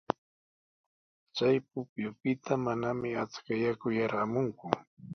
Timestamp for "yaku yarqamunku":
3.63-4.65